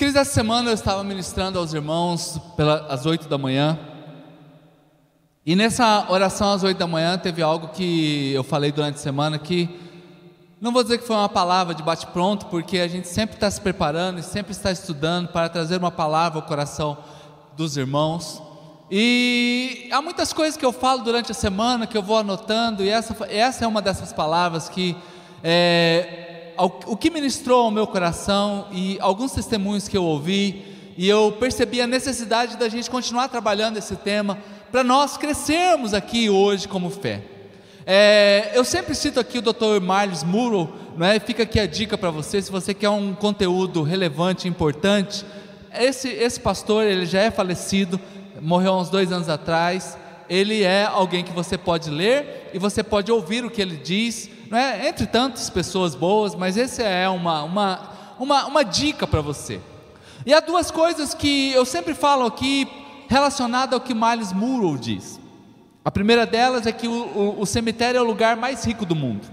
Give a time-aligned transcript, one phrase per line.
[0.00, 3.78] Queridos, essa semana eu estava ministrando aos irmãos pelas oito da manhã.
[5.44, 9.38] E nessa oração às oito da manhã teve algo que eu falei durante a semana
[9.38, 9.68] que
[10.58, 13.60] não vou dizer que foi uma palavra de bate-pronto, porque a gente sempre está se
[13.60, 16.96] preparando e sempre está estudando para trazer uma palavra ao coração
[17.54, 18.42] dos irmãos.
[18.90, 22.88] E há muitas coisas que eu falo durante a semana que eu vou anotando, e
[22.88, 24.96] essa, essa é uma dessas palavras que
[25.44, 26.29] é,
[26.64, 30.64] o que ministrou ao meu coração e alguns testemunhos que eu ouvi,
[30.96, 34.36] e eu percebi a necessidade da gente continuar trabalhando esse tema
[34.70, 37.22] para nós crescermos aqui hoje como fé.
[37.86, 39.80] É, eu sempre cito aqui o Dr.
[39.80, 41.18] Miles Murrow, né?
[41.18, 45.24] fica aqui a dica para você, se você quer um conteúdo relevante, importante.
[45.72, 47.98] Esse, esse pastor, ele já é falecido,
[48.40, 49.96] morreu há uns dois anos atrás.
[50.28, 54.28] Ele é alguém que você pode ler e você pode ouvir o que ele diz
[54.50, 54.88] é?
[54.88, 59.60] entre tantas pessoas boas, mas essa é uma, uma, uma, uma dica para você.
[60.26, 62.68] E há duas coisas que eu sempre falo aqui
[63.08, 65.18] relacionado ao que Miles Murrow diz.
[65.84, 68.94] A primeira delas é que o, o, o cemitério é o lugar mais rico do
[68.94, 69.26] mundo.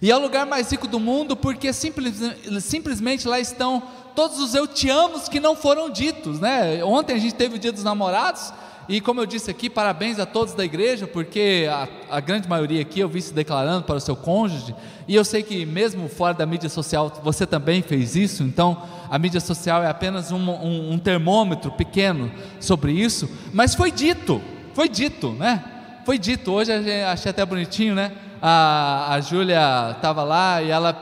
[0.00, 2.14] E é o lugar mais rico do mundo porque simples,
[2.60, 3.82] simplesmente lá estão
[4.14, 6.82] todos os eu te amos que não foram ditos, né?
[6.84, 8.52] Ontem a gente teve o dia dos namorados
[8.92, 12.82] e como eu disse aqui, parabéns a todos da igreja, porque a, a, grande maioria
[12.82, 14.74] aqui eu vi se declarando para o seu cônjuge,
[15.08, 19.18] e eu sei que mesmo fora da mídia social você também fez isso, então a
[19.18, 24.42] mídia social é apenas um, um, um termômetro pequeno sobre isso, mas foi dito,
[24.74, 25.64] foi dito, né?
[26.04, 26.70] Foi dito, hoje
[27.04, 28.12] achei até bonitinho, né?
[28.42, 30.92] A, a Júlia estava lá e ela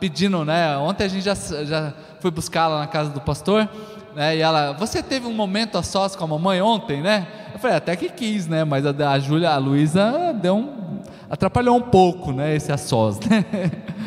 [0.00, 0.78] pedindo, né?
[0.78, 3.68] Ontem a gente já, já foi buscá-la na casa do pastor
[4.14, 4.36] né?
[4.36, 7.26] E ela, você teve um momento a sós com a mamãe ontem, né?
[7.52, 8.64] Eu falei, até que quis, né?
[8.64, 12.54] Mas a, a Júlia, a Luísa deu um, atrapalhou um pouco, né?
[12.54, 13.44] Esse a sós, né?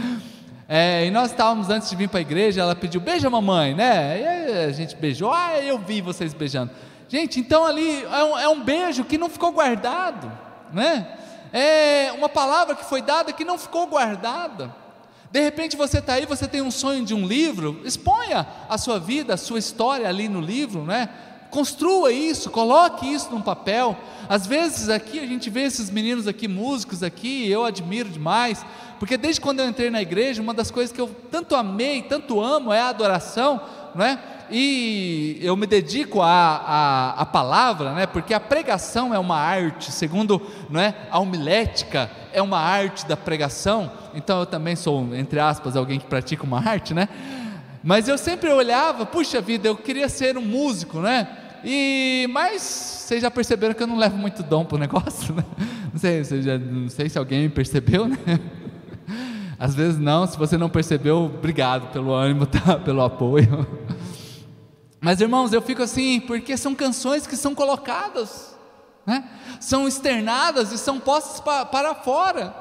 [0.70, 4.20] É, e nós estávamos antes de vir para a igreja, ela pediu, beija mamãe, né?
[4.20, 6.72] E a gente beijou, ah, eu vi vocês beijando.
[7.08, 10.30] Gente, então ali é um, é um beijo que não ficou guardado,
[10.74, 11.08] né?
[11.54, 14.70] É uma palavra que foi dada que não ficou guardada.
[15.38, 19.00] De repente você está aí, você tem um sonho de um livro, exponha a sua
[19.00, 21.10] vida, a sua história ali no livro, né?
[21.52, 23.96] Construa isso, coloque isso num papel.
[24.28, 28.66] Às vezes aqui a gente vê esses meninos aqui, músicos aqui, eu admiro demais,
[28.98, 32.42] porque desde quando eu entrei na igreja, uma das coisas que eu tanto amei, tanto
[32.42, 33.62] amo é a adoração,
[33.96, 34.20] não é?
[34.50, 40.42] e eu me dedico à, à, palavra, né, porque a pregação é uma arte, segundo
[40.70, 45.76] não é, a homilética é uma arte da pregação, então eu também sou, entre aspas,
[45.76, 47.10] alguém que pratica uma arte, né?
[47.84, 51.28] Mas eu sempre olhava, puxa vida, eu queria ser um músico, né?
[51.64, 55.44] E, mas vocês já perceberam que eu não levo muito dom para o negócio, né?
[55.92, 58.18] Não sei, já, não sei se alguém percebeu, né?
[59.60, 62.78] Às vezes não, se você não percebeu, obrigado pelo ânimo, tá?
[62.86, 63.66] pelo apoio.
[65.02, 68.56] Mas irmãos, eu fico assim, porque são canções que são colocadas,
[69.06, 69.24] né?
[69.60, 72.54] são externadas e são postas para, para fora.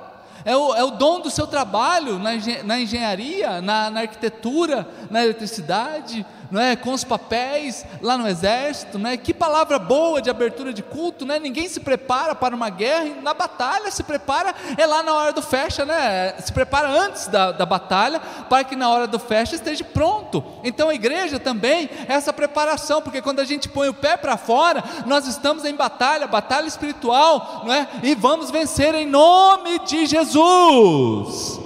[0.44, 2.30] É o, é o dom do seu trabalho na,
[2.64, 6.76] na engenharia, na, na arquitetura, na eletricidade, não é?
[6.76, 9.16] com os papéis lá no exército, né?
[9.16, 11.38] que palavra boa de abertura de culto, né?
[11.38, 15.42] ninguém se prepara para uma guerra, na batalha se prepara, é lá na hora do
[15.42, 16.34] fecha, né?
[16.38, 20.88] se prepara antes da, da batalha, para que na hora do fecha esteja pronto, então
[20.88, 24.82] a igreja também é essa preparação, porque quando a gente põe o pé para fora,
[25.06, 27.88] nós estamos em batalha, batalha espiritual, não é?
[28.02, 31.60] e vamos vencer em nome de Jesus,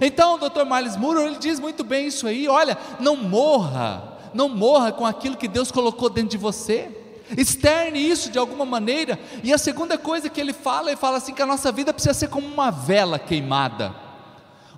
[0.00, 0.64] então o Dr.
[0.64, 5.36] Miles Murrow, ele diz muito bem isso aí, olha, não morra, não morra com aquilo
[5.36, 6.90] que Deus colocou dentro de você.
[7.36, 9.18] Externe isso de alguma maneira.
[9.42, 12.14] E a segunda coisa que ele fala, ele fala assim que a nossa vida precisa
[12.14, 13.94] ser como uma vela queimada.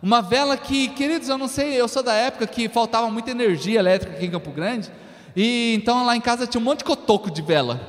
[0.02, 3.78] Uma vela que, queridos, eu não sei, eu sou da época que faltava muita energia
[3.78, 4.90] elétrica aqui em Campo Grande.
[5.34, 7.80] E então lá em casa tinha um monte de cotoco de vela.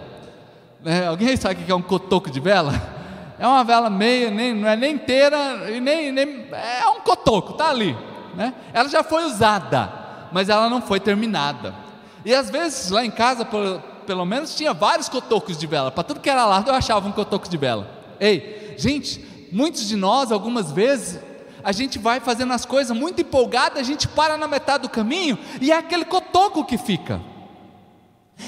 [0.84, 2.74] É, alguém sabe o que é um cotoco de vela?
[3.38, 7.70] É uma vela meia, nem, não é nem inteira, nem, nem é um cotoco, tá
[7.70, 7.96] ali.
[8.34, 8.54] Né?
[8.74, 11.74] Ela já foi usada mas ela não foi terminada.
[12.24, 15.92] E às vezes lá em casa, por, pelo menos, tinha vários cotocos de vela.
[15.92, 17.90] Para tudo que era lado eu achava um cotoco de vela.
[18.20, 21.20] Ei, gente, muitos de nós, algumas vezes,
[21.64, 25.38] a gente vai fazendo as coisas muito empolgado, a gente para na metade do caminho
[25.60, 27.20] e é aquele cotoco que fica.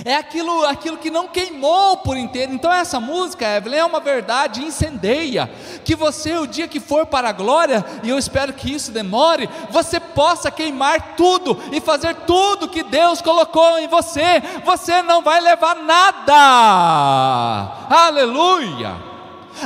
[0.06, 2.54] É aquilo, aquilo que não queimou por inteiro.
[2.54, 5.50] Então, essa música, Evelyn, é uma verdade, incendeia.
[5.84, 9.50] Que você, o dia que for para a glória, e eu espero que isso demore,
[9.70, 14.42] você possa queimar tudo e fazer tudo que Deus colocou em você.
[14.66, 16.36] Você não vai levar nada.
[17.90, 18.96] Aleluia.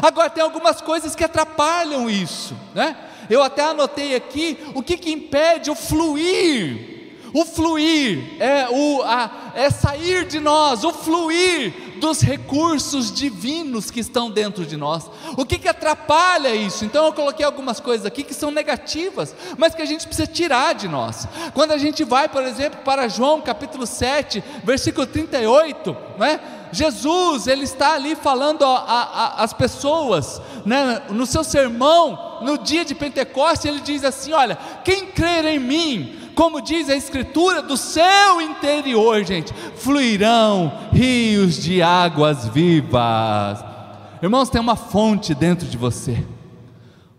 [0.02, 2.96] Agora, tem algumas coisas que atrapalham isso, né?
[3.30, 6.91] Eu até anotei aqui o que, que impede o fluir
[7.34, 14.00] O fluir é, o, a, é sair de nós, o fluir dos recursos divinos que
[14.00, 15.10] estão dentro de nós.
[15.38, 16.84] O que, que atrapalha isso?
[16.84, 20.74] Então eu coloquei algumas coisas aqui que são negativas, mas que a gente precisa tirar
[20.74, 21.28] de nós.
[21.54, 26.40] Quando a gente vai, por exemplo, para João capítulo 7, versículo 38, não é?
[26.74, 33.66] Jesus, ele está ali falando às pessoas, né, no seu sermão, no dia de Pentecostes,
[33.66, 39.24] ele diz assim: Olha, quem crer em mim, como diz a Escritura, do seu interior,
[39.24, 43.64] gente, fluirão rios de águas vivas.
[44.24, 46.26] Irmãos, tem uma fonte dentro de você,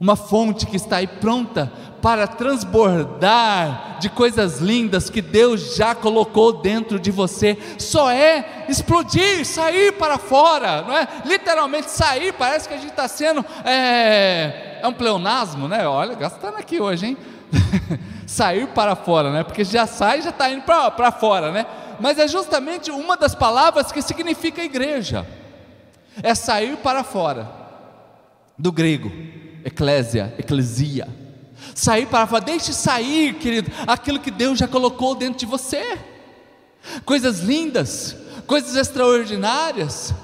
[0.00, 1.72] uma fonte que está aí pronta
[2.02, 7.56] para transbordar de coisas lindas que Deus já colocou dentro de você.
[7.78, 11.06] Só é explodir, sair para fora, não é?
[11.24, 12.32] Literalmente sair.
[12.32, 15.86] Parece que a gente está sendo é, é um pleonasmo, né?
[15.86, 17.16] Olha, gastando aqui hoje, hein?
[18.26, 19.44] sair para fora, né?
[19.44, 21.66] Porque já sai, já está indo para fora, né?
[22.00, 25.26] Mas é justamente uma das palavras que significa igreja.
[26.22, 27.50] É sair para fora.
[28.58, 29.10] Do grego,
[29.64, 31.08] eclésia, eclesia.
[31.74, 35.98] Sair para fora, deixe sair, querido, aquilo que Deus já colocou dentro de você.
[37.04, 38.16] Coisas lindas,
[38.46, 40.14] coisas extraordinárias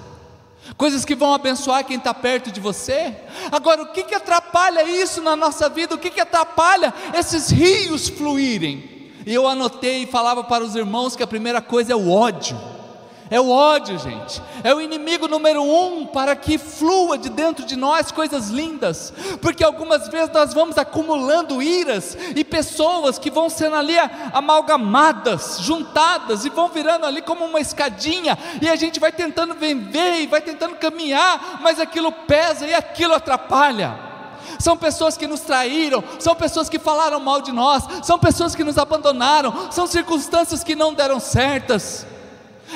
[0.78, 3.12] coisas que vão abençoar quem está perto de você.
[3.50, 5.96] Agora, o que, que atrapalha isso na nossa vida?
[5.96, 9.10] O que, que atrapalha esses rios fluírem?
[9.26, 12.56] E eu anotei e falava para os irmãos que a primeira coisa é o ódio.
[13.30, 14.42] É o ódio, gente.
[14.64, 19.12] É o inimigo número um para que flua de dentro de nós coisas lindas.
[19.40, 23.96] Porque algumas vezes nós vamos acumulando iras e pessoas que vão sendo ali
[24.32, 28.38] amalgamadas, juntadas e vão virando ali como uma escadinha.
[28.62, 33.14] E a gente vai tentando vender e vai tentando caminhar, mas aquilo pesa e aquilo
[33.14, 34.08] atrapalha
[34.58, 38.64] são pessoas que nos traíram, são pessoas que falaram mal de nós, são pessoas que
[38.64, 42.04] nos abandonaram, são circunstâncias que não deram certas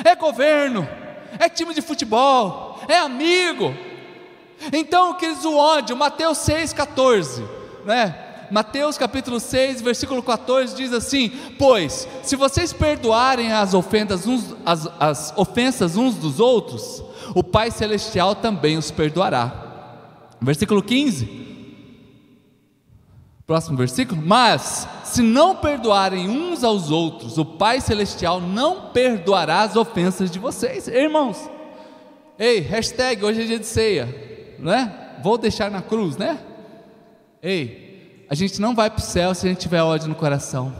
[0.04, 0.88] é governo,
[1.38, 3.74] é time de futebol, é amigo.
[4.72, 7.42] Então, queridos, o ódio, Mateus 6,14,
[7.84, 8.14] né?
[8.50, 14.86] Mateus capítulo 6, versículo 14 diz assim: Pois, se vocês perdoarem as ofensas uns, as,
[15.00, 17.02] as ofensas uns dos outros,
[17.34, 19.50] o Pai Celestial também os perdoará.
[20.38, 21.51] Versículo 15.
[23.46, 24.22] Próximo versículo.
[24.22, 30.38] Mas se não perdoarem uns aos outros, o Pai Celestial não perdoará as ofensas de
[30.38, 31.38] vocês, irmãos.
[32.38, 35.18] Ei, hashtag hoje é dia de ceia, né?
[35.22, 36.38] Vou deixar na cruz, né?
[37.42, 40.74] Ei, a gente não vai para o céu se a gente tiver ódio no coração.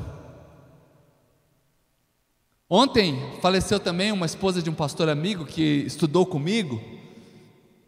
[2.71, 6.81] Ontem faleceu também uma esposa de um pastor amigo que estudou comigo,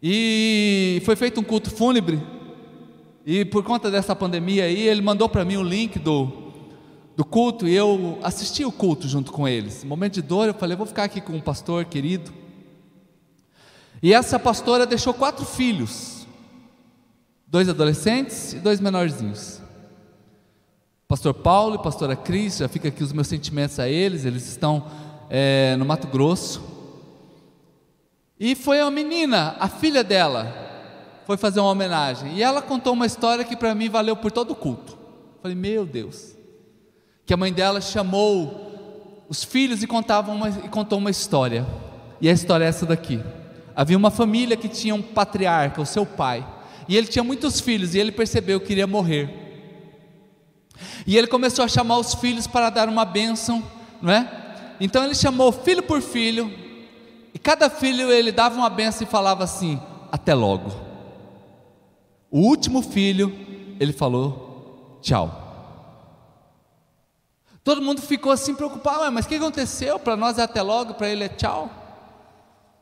[0.02, 2.20] e foi feito um culto fúnebre
[3.26, 6.52] e por conta dessa pandemia aí, ele mandou para mim o link do,
[7.16, 9.82] do culto e eu assisti o culto junto com eles.
[9.82, 12.32] momento de dor, eu falei, vou ficar aqui com um pastor querido.
[14.02, 16.26] E essa pastora deixou quatro filhos,
[17.46, 19.62] dois adolescentes e dois menorzinhos.
[21.08, 24.84] Pastor Paulo e pastora Cris, já fica aqui os meus sentimentos a eles, eles estão
[25.30, 26.62] é, no Mato Grosso.
[28.38, 30.63] E foi a menina, a filha dela,
[31.26, 32.34] foi fazer uma homenagem.
[32.34, 34.96] E ela contou uma história que para mim valeu por todo o culto.
[35.42, 36.34] Falei, meu Deus.
[37.26, 41.66] Que a mãe dela chamou os filhos e, contava uma, e contou uma história.
[42.20, 43.22] E a história é essa daqui.
[43.74, 46.46] Havia uma família que tinha um patriarca, o seu pai.
[46.88, 49.44] E ele tinha muitos filhos e ele percebeu que iria morrer.
[51.06, 53.62] E ele começou a chamar os filhos para dar uma bênção,
[54.00, 54.28] não é?
[54.80, 56.52] Então ele chamou filho por filho,
[57.32, 60.83] e cada filho ele dava uma bênção e falava assim: Até logo.
[62.34, 63.32] O último filho,
[63.78, 65.42] ele falou: tchau.
[67.62, 70.00] Todo mundo ficou assim preocupado, mas o que aconteceu?
[70.00, 71.70] Para nós é até logo, para ele é tchau.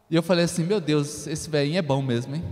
[0.08, 2.42] E eu falei assim: meu Deus, esse velhinho é bom mesmo, hein?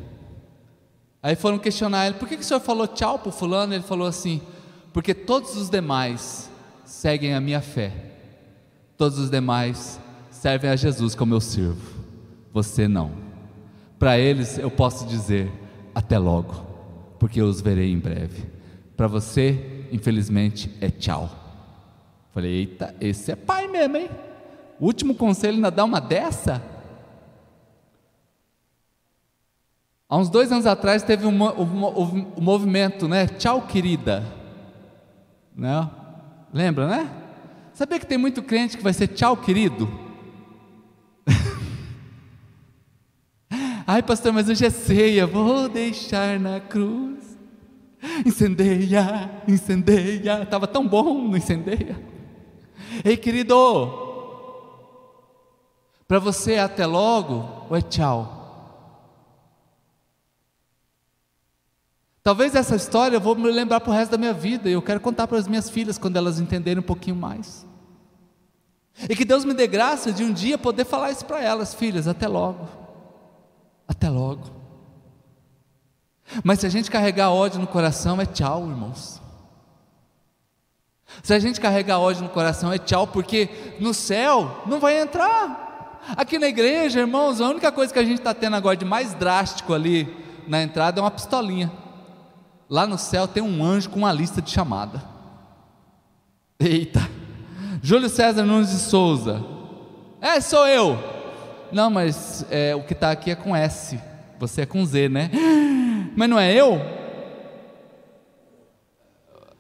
[1.23, 3.73] Aí foram questionar ele: por que, que o senhor falou tchau para fulano?
[3.73, 4.43] Ele falou assim:
[4.93, 6.51] porque todos os demais
[6.85, 7.95] seguem a minha fé,
[8.99, 9.99] todos os demais
[10.31, 11.81] servem a Jesus como eu sirvo,
[12.53, 13.11] você não.
[13.99, 15.51] Para eles eu posso dizer:
[15.95, 16.69] até logo
[17.21, 18.47] porque eu os verei em breve.
[18.97, 21.31] Para você, infelizmente, é tchau.
[22.33, 24.09] Falei, eita, esse é pai mesmo, hein?
[24.81, 26.63] O último conselho ainda dá uma dessa?
[30.09, 31.87] Há uns dois anos atrás teve um, um,
[32.39, 33.27] um movimento, né?
[33.27, 34.25] Tchau, querida.
[35.55, 35.89] Né?
[36.53, 37.11] Lembra, né?
[37.75, 39.89] Sabia que tem muito crente que vai ser tchau, querido?
[43.87, 47.39] Ai, pastor, mas hoje é ceia, vou deixar na cruz.
[48.25, 50.43] Incendeia, incendeia.
[50.43, 52.03] Estava tão bom no incendeia.
[53.05, 53.55] Ei, querido,
[56.09, 58.39] para você é até logo ou é tchau?
[62.23, 64.83] Talvez essa história eu vou me lembrar para o resto da minha vida e eu
[64.83, 67.67] quero contar para as minhas filhas quando elas entenderem um pouquinho mais.
[69.09, 72.07] E que Deus me dê graça de um dia poder falar isso para elas, filhas,
[72.07, 72.80] até logo.
[73.91, 74.45] Até logo.
[76.45, 79.21] Mas se a gente carregar ódio no coração, é tchau, irmãos.
[81.25, 83.49] Se a gente carregar ódio no coração, é tchau, porque
[83.81, 85.99] no céu não vai entrar.
[86.17, 89.13] Aqui na igreja, irmãos, a única coisa que a gente está tendo agora de mais
[89.13, 90.09] drástico ali
[90.47, 91.73] na entrada é uma pistolinha.
[92.69, 95.03] Lá no céu tem um anjo com uma lista de chamada.
[96.61, 97.01] Eita!
[97.83, 99.45] Júlio César Nunes de Souza.
[100.21, 101.20] É, sou eu.
[101.73, 103.99] Não, mas é, o que está aqui é com S.
[104.39, 105.31] Você é com Z, né?
[106.17, 106.81] Mas não é eu?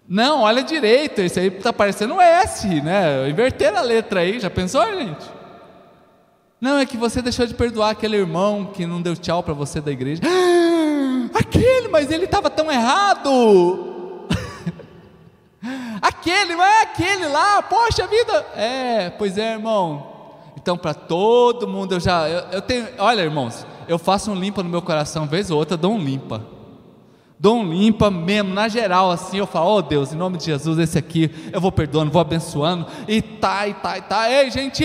[0.08, 1.20] Não, olha direito.
[1.20, 3.28] Esse aí está parecendo um S, né?
[3.28, 4.40] Inverter a letra aí.
[4.40, 5.24] Já pensou, gente?
[6.60, 9.80] Não, é que você deixou de perdoar aquele irmão que não deu tchau para você
[9.80, 10.20] da igreja.
[11.32, 14.26] Aquele, mas ele estava tão errado.
[16.02, 18.46] aquele, não é aquele lá, poxa vida.
[18.56, 20.09] É, pois é, irmão.
[20.70, 24.62] Então, para todo mundo, eu já, eu, eu, tenho, olha, irmãos, eu faço um limpa
[24.62, 26.46] no meu coração, vez ou outra, dou um limpa.
[27.40, 30.78] Dou um limpa mesmo, na geral, assim, eu falo, oh Deus, em nome de Jesus,
[30.78, 34.84] esse aqui eu vou perdoando, vou abençoando, e tá, e tá, e tá, ei gente,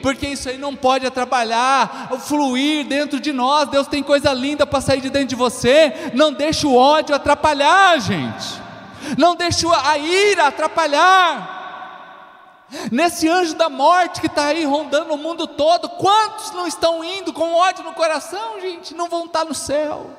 [0.00, 4.80] porque isso aí não pode atrapalhar fluir dentro de nós, Deus tem coisa linda para
[4.80, 8.62] sair de dentro de você, não deixe o ódio atrapalhar, gente,
[9.18, 11.55] não deixe a ira atrapalhar,
[12.90, 17.32] Nesse anjo da morte que está aí rondando o mundo todo, quantos não estão indo
[17.32, 18.94] com ódio no coração, gente?
[18.94, 20.10] Não vão estar no céu.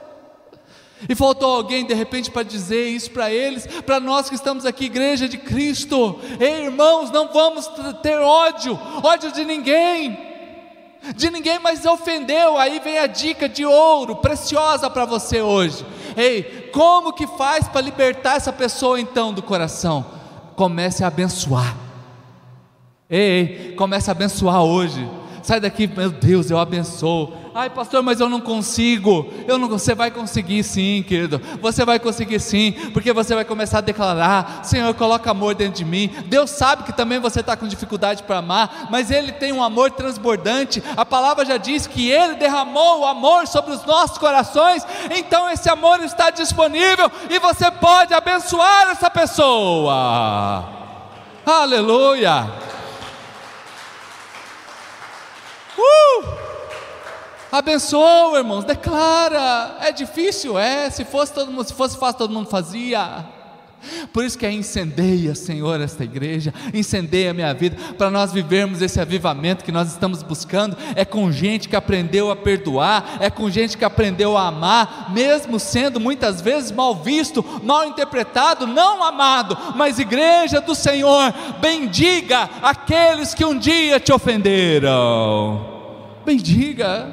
[1.07, 4.85] E faltou alguém de repente para dizer isso para eles, para nós que estamos aqui,
[4.85, 6.19] igreja de Cristo.
[6.39, 7.69] Ei, irmãos, não vamos
[8.01, 10.17] ter ódio, ódio de ninguém.
[11.15, 12.57] De ninguém mais ofendeu.
[12.57, 15.85] Aí vem a dica de ouro, preciosa para você hoje.
[16.15, 20.05] Ei, como que faz para libertar essa pessoa então do coração?
[20.55, 21.86] Comece a abençoar.
[23.09, 25.07] Ei, comece a abençoar hoje.
[25.41, 27.31] Sai daqui, meu Deus, eu abençoo.
[27.55, 29.31] Ai, pastor, mas eu não consigo.
[29.47, 31.41] Eu não, você vai conseguir sim, querido.
[31.61, 35.85] Você vai conseguir sim, porque você vai começar a declarar: Senhor, coloca amor dentro de
[35.85, 36.13] mim.
[36.25, 39.89] Deus sabe que também você está com dificuldade para amar, mas Ele tem um amor
[39.91, 40.83] transbordante.
[40.97, 44.85] A palavra já diz que Ele derramou o amor sobre os nossos corações.
[45.15, 50.65] Então esse amor está disponível e você pode abençoar essa pessoa.
[51.45, 52.66] Aleluia.
[55.77, 56.23] Uh!
[57.51, 59.77] Abençoa, irmãos, declara.
[59.79, 60.89] É difícil, é.
[60.89, 63.25] Se fosse todo mundo, se fosse fácil, todo mundo fazia.
[64.11, 68.81] Por isso que é incendeia, Senhor, esta igreja, incendeia a minha vida, para nós vivermos
[68.81, 70.77] esse avivamento que nós estamos buscando.
[70.95, 75.59] É com gente que aprendeu a perdoar, é com gente que aprendeu a amar, mesmo
[75.59, 83.33] sendo muitas vezes mal visto, mal interpretado, não amado, mas igreja do Senhor, bendiga aqueles
[83.33, 85.65] que um dia te ofenderam.
[86.25, 87.07] Bendiga.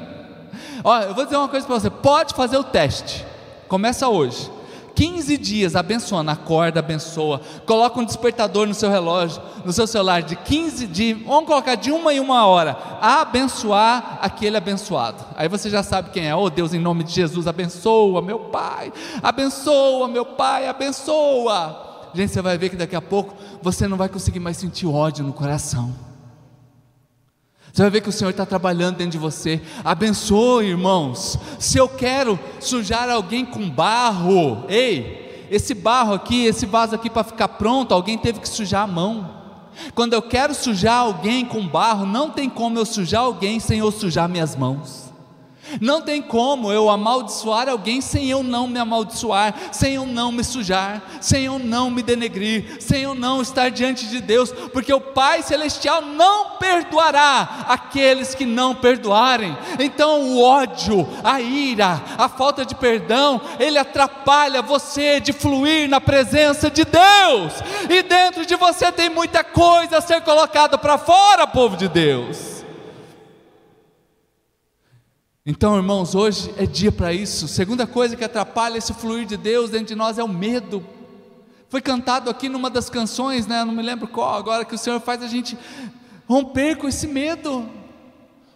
[0.83, 3.25] Olha, eu vou dizer uma coisa para você: pode fazer o teste,
[3.67, 4.54] começa hoje.
[4.95, 10.35] 15 dias abençoando, acorda, abençoa, coloca um despertador no seu relógio, no seu celular, de
[10.35, 15.23] 15, de, vamos colocar de uma em uma hora, a abençoar aquele abençoado.
[15.35, 18.91] Aí você já sabe quem é, oh Deus, em nome de Jesus, abençoa meu pai,
[19.21, 22.09] abençoa meu pai, abençoa.
[22.13, 25.25] Gente, você vai ver que daqui a pouco você não vai conseguir mais sentir ódio
[25.25, 26.14] no coração.
[27.75, 29.61] Você vai ver que o Senhor está trabalhando dentro de você.
[29.83, 31.37] Abençoe, irmãos.
[31.59, 37.25] Se eu quero sujar alguém com barro, ei, esse barro aqui, esse vaso aqui para
[37.25, 39.29] ficar pronto, alguém teve que sujar a mão.
[39.93, 43.91] Quando eu quero sujar alguém com barro, não tem como eu sujar alguém sem eu
[43.91, 45.04] sujar minhas mãos.
[45.81, 50.43] Não tem como eu amaldiçoar alguém sem eu não me amaldiçoar, sem eu não me
[50.43, 55.01] sujar, sem eu não me denegrir, sem eu não estar diante de Deus, porque o
[55.01, 59.57] Pai Celestial não perdoará aqueles que não perdoarem.
[59.79, 65.99] Então o ódio, a ira, a falta de perdão, ele atrapalha você de fluir na
[65.99, 67.53] presença de Deus,
[67.89, 72.54] e dentro de você tem muita coisa a ser colocada para fora, povo de Deus.
[75.47, 77.47] Então, irmãos, hoje é dia para isso.
[77.47, 80.83] Segunda coisa que atrapalha esse fluir de Deus dentro de nós é o medo.
[81.69, 83.63] Foi cantado aqui numa das canções, né?
[83.63, 85.55] Não me lembro qual agora que o Senhor faz a gente
[86.27, 87.69] romper com esse medo.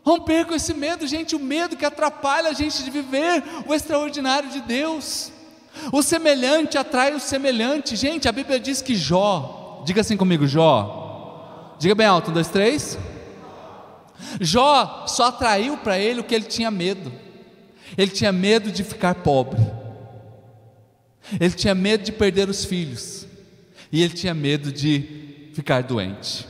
[0.04, 4.50] Romper com esse medo, gente, o medo que atrapalha a gente de viver o extraordinário
[4.50, 5.32] de Deus.
[5.92, 7.96] O semelhante atrai o semelhante.
[7.96, 11.76] Gente, a Bíblia diz que Jó, diga assim comigo, Jó.
[11.78, 12.98] Diga bem alto, um, dois, três.
[14.40, 17.12] Jó só atraiu para ele o que ele tinha medo.
[17.98, 19.60] Ele tinha medo de ficar pobre.
[21.40, 23.28] Ele tinha medo de perder os filhos.
[23.92, 26.48] E ele tinha medo de ficar doente.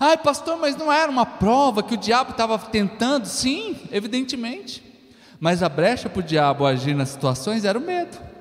[0.00, 3.26] Ai, pastor, mas não era uma prova que o diabo estava tentando?
[3.26, 4.82] Sim, evidentemente.
[5.38, 8.31] Mas a brecha para o diabo agir nas situações era o medo.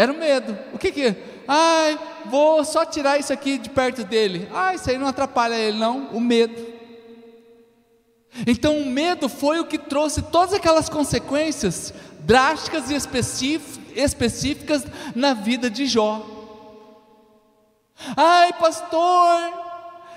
[0.00, 0.58] Era o medo.
[0.72, 1.14] O que que?
[1.46, 4.48] Ai, vou só tirar isso aqui de perto dele.
[4.50, 6.08] Ai, isso aí não atrapalha ele, não.
[6.12, 6.56] O medo.
[8.46, 12.94] Então, o medo foi o que trouxe todas aquelas consequências drásticas e
[13.94, 16.24] específicas na vida de Jó.
[18.16, 19.52] Ai, pastor,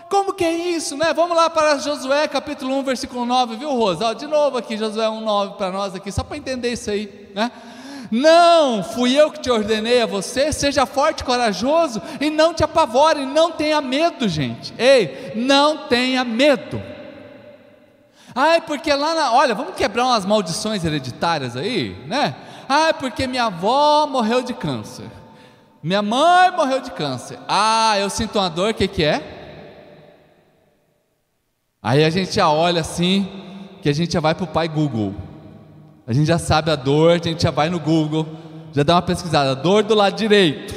[0.09, 1.13] como que é isso, né?
[1.13, 4.05] Vamos lá para Josué capítulo 1, versículo 9, viu, Rosa?
[4.05, 7.29] Ó, de novo aqui, Josué 1, 9 para nós aqui, só para entender isso aí,
[7.35, 7.51] né?
[8.15, 13.25] Não, fui eu que te ordenei a você, seja forte corajoso e não te apavore,
[13.25, 14.71] não tenha medo, gente.
[14.77, 16.79] Ei, não tenha medo.
[18.35, 19.33] Ai, porque lá na.
[19.33, 22.35] Olha, vamos quebrar umas maldições hereditárias aí, né?
[22.69, 25.09] Ai, porque minha avó morreu de câncer.
[25.81, 27.39] Minha mãe morreu de câncer.
[27.47, 29.23] Ah, eu sinto uma dor, o que, que é?
[31.81, 33.27] Aí a gente já olha assim,
[33.81, 35.15] que a gente já vai para o pai Google.
[36.05, 38.27] A gente já sabe a dor, a gente já vai no Google,
[38.73, 40.73] já dá uma pesquisada, dor do lado direito,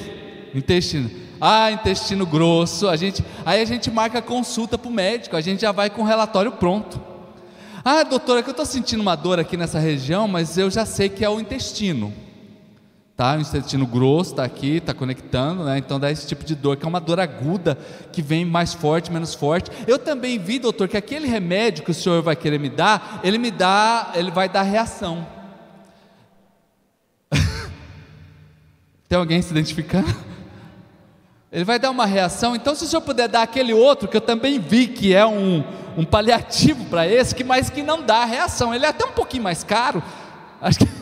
[0.55, 1.11] intestino.
[1.41, 5.61] Ah, intestino grosso, a gente, aí a gente marca consulta para o médico, a gente
[5.61, 7.01] já vai com o relatório pronto.
[7.85, 11.09] Ah, doutora, que eu estou sentindo uma dor aqui nessa região, mas eu já sei
[11.09, 12.13] que é o intestino.
[13.17, 15.79] Tá, o intestino grosso está aqui, está conectando, né?
[15.79, 17.79] Então dá esse tipo de dor, que é uma dor aguda,
[18.13, 19.71] que vem mais forte, menos forte.
[19.87, 23.39] Eu também vi, doutor, que aquele remédio que o senhor vai querer me dar, ele
[23.39, 25.27] me dá, ele vai dar reação.
[29.09, 30.15] Tem alguém se identificando?
[31.51, 34.21] Ele vai dar uma reação, então se o senhor puder dar aquele outro, que eu
[34.21, 35.65] também vi que é um,
[35.97, 39.45] um paliativo para esse, que mas que não dá reação, ele é até um pouquinho
[39.45, 40.03] mais caro,
[40.61, 40.96] acho que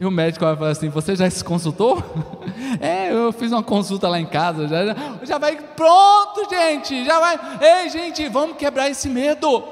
[0.00, 2.02] e o médico vai falar assim: Você já se consultou?
[2.80, 4.66] é, eu fiz uma consulta lá em casa.
[4.66, 7.04] Já, já, já vai, pronto, gente.
[7.04, 7.38] Já vai.
[7.60, 9.62] Ei, gente, vamos quebrar esse medo.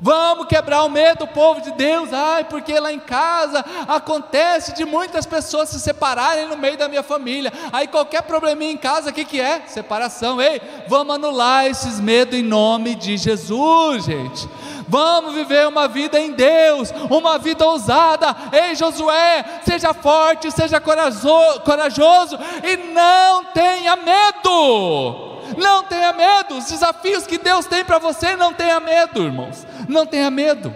[0.00, 2.12] Vamos quebrar o medo, povo de Deus.
[2.12, 7.02] Ai, porque lá em casa acontece de muitas pessoas se separarem no meio da minha
[7.02, 7.52] família.
[7.72, 9.62] Aí qualquer probleminha em casa, o que, que é?
[9.66, 10.40] Separação.
[10.40, 14.48] Ei, vamos anular esses medos em nome de Jesus, gente.
[14.90, 18.34] Vamos viver uma vida em Deus, uma vida ousada.
[18.52, 25.38] Ei, Josué, seja forte, seja corajoso e não tenha medo.
[25.56, 26.58] Não tenha medo.
[26.58, 29.64] Os desafios que Deus tem para você, não tenha medo, irmãos.
[29.88, 30.74] Não tenha medo.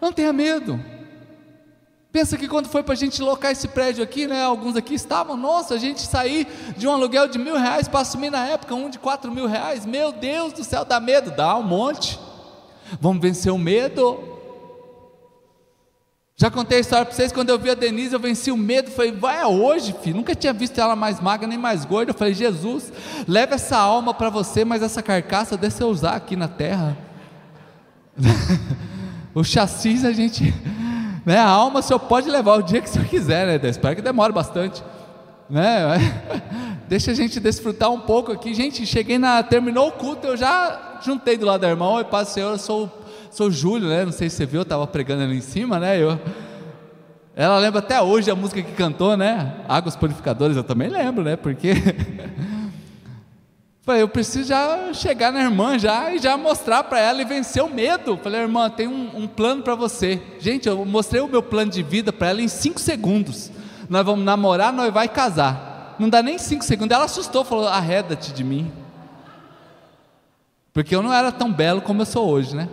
[0.00, 0.91] Não tenha medo.
[2.12, 4.44] Pensa que quando foi para a gente locar esse prédio aqui, né?
[4.44, 6.46] Alguns aqui estavam, nossa, a gente sair
[6.76, 9.86] de um aluguel de mil reais para assumir na época um de quatro mil reais.
[9.86, 12.20] Meu Deus do céu, dá medo, dá um monte.
[13.00, 14.32] Vamos vencer o medo.
[16.36, 18.90] Já contei a história para vocês, quando eu vi a Denise, eu venci o medo,
[18.90, 22.34] falei, vai hoje, filho, nunca tinha visto ela mais magra nem mais gorda, eu falei,
[22.34, 22.92] Jesus,
[23.28, 26.98] leva essa alma para você, mas essa carcaça deixa eu usar aqui na terra,
[29.32, 30.52] o chassi a gente,
[31.24, 31.38] né?
[31.38, 33.68] A alma o senhor pode levar o dia que o senhor quiser, né?
[33.68, 34.82] Espero que demore bastante.
[35.48, 35.98] Né?
[36.88, 38.54] Deixa a gente desfrutar um pouco aqui.
[38.54, 39.42] Gente, cheguei na.
[39.42, 41.88] Terminou o culto, eu já juntei do lado da irmã.
[41.90, 42.90] Oi, Paz Senhor, eu sou,
[43.30, 44.04] sou o Júlio, né?
[44.04, 46.00] Não sei se você viu, eu estava pregando ali em cima, né?
[46.00, 46.18] Eu,
[47.34, 49.54] ela lembra até hoje a música que cantou, né?
[49.68, 51.36] Águas Purificadoras, eu também lembro, né?
[51.36, 51.72] Porque.
[53.84, 57.64] Falei, eu preciso já chegar na irmã já e já mostrar para ela e vencer
[57.64, 58.16] o medo.
[58.16, 60.22] Falei, irmã, tem um, um plano para você.
[60.38, 63.50] Gente, eu mostrei o meu plano de vida para ela em cinco segundos.
[63.88, 65.96] Nós vamos namorar, nós vai casar.
[65.98, 66.94] Não dá nem cinco segundos.
[66.94, 68.70] Ela assustou, falou: arreda-te de mim.
[70.72, 72.68] Porque eu não era tão belo como eu sou hoje, né?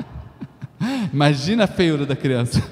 [1.12, 2.62] Imagina a feiura da criança.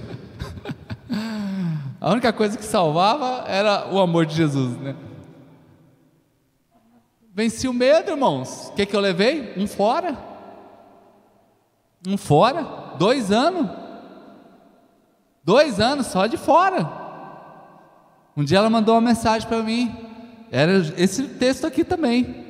[2.01, 4.95] a única coisa que salvava era o amor de Jesus, né?
[7.39, 8.67] Venci o medo, irmãos.
[8.67, 9.55] O que, que eu levei?
[9.57, 10.19] Um fora.
[12.05, 12.97] Um fora.
[12.99, 13.71] Dois anos.
[15.45, 16.91] Dois anos só de fora.
[18.37, 19.97] Um dia ela mandou uma mensagem para mim.
[20.51, 22.45] Era esse texto aqui também.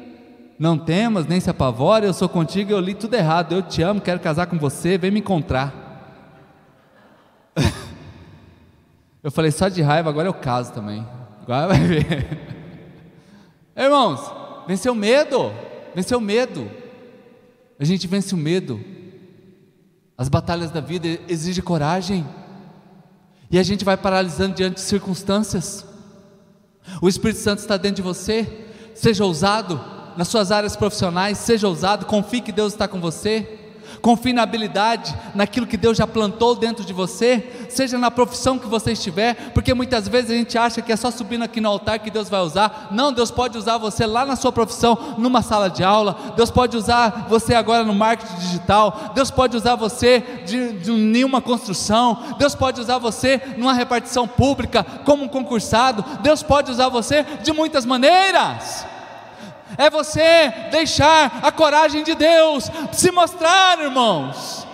[0.58, 3.56] Não temas, nem se apavore, eu sou contigo, eu li tudo errado.
[3.56, 5.74] Eu te amo, quero casar com você, vem me encontrar.
[9.22, 11.06] eu falei, só de raiva, agora eu caso também.
[11.42, 12.38] Agora vai ver.
[13.76, 14.37] Irmãos,
[14.68, 15.50] Venceu o medo.
[15.94, 16.70] Venceu o medo.
[17.80, 18.78] A gente vence o medo.
[20.16, 22.26] As batalhas da vida exigem coragem.
[23.50, 25.86] E a gente vai paralisando diante de circunstâncias.
[27.00, 28.66] O Espírito Santo está dentro de você.
[28.94, 29.82] Seja ousado
[30.18, 33.57] nas suas áreas profissionais, seja ousado, confie que Deus está com você.
[34.00, 38.66] Confie na habilidade, naquilo que Deus já plantou dentro de você, seja na profissão que
[38.66, 41.98] você estiver, porque muitas vezes a gente acha que é só subindo aqui no altar
[41.98, 42.88] que Deus vai usar.
[42.90, 46.76] Não, Deus pode usar você lá na sua profissão, numa sala de aula, Deus pode
[46.76, 52.54] usar você agora no marketing digital, Deus pode usar você de, de nenhuma construção, Deus
[52.54, 57.84] pode usar você numa repartição pública, como um concursado, Deus pode usar você de muitas
[57.84, 58.97] maneiras
[59.78, 64.66] é você deixar a coragem de Deus se mostrar, irmãos.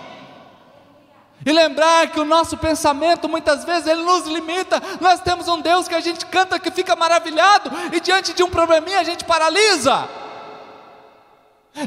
[1.45, 4.81] E lembrar que o nosso pensamento muitas vezes ele nos limita.
[4.99, 8.49] Nós temos um Deus que a gente canta que fica maravilhado e diante de um
[8.49, 10.09] probleminha a gente paralisa.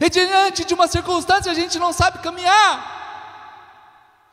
[0.00, 2.97] E diante de uma circunstância a gente não sabe caminhar.